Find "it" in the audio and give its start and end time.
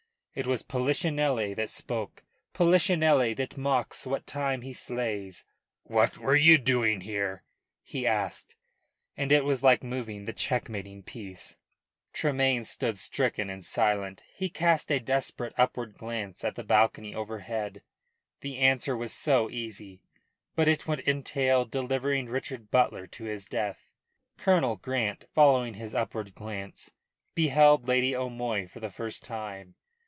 0.33-0.47, 9.33-9.43, 20.69-20.87